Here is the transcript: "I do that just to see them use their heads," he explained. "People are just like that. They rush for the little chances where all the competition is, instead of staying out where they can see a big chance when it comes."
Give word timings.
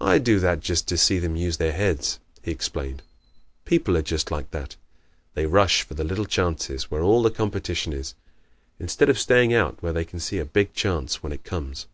"I 0.00 0.18
do 0.18 0.40
that 0.40 0.58
just 0.58 0.88
to 0.88 0.98
see 0.98 1.20
them 1.20 1.36
use 1.36 1.58
their 1.58 1.70
heads," 1.70 2.18
he 2.42 2.50
explained. 2.50 3.04
"People 3.64 3.96
are 3.96 4.02
just 4.02 4.32
like 4.32 4.50
that. 4.50 4.74
They 5.34 5.46
rush 5.46 5.82
for 5.82 5.94
the 5.94 6.02
little 6.02 6.24
chances 6.24 6.90
where 6.90 7.02
all 7.02 7.22
the 7.22 7.30
competition 7.30 7.92
is, 7.92 8.16
instead 8.80 9.08
of 9.08 9.16
staying 9.16 9.54
out 9.54 9.80
where 9.80 9.92
they 9.92 10.04
can 10.04 10.18
see 10.18 10.38
a 10.40 10.44
big 10.44 10.72
chance 10.74 11.22
when 11.22 11.30
it 11.30 11.44
comes." 11.44 11.86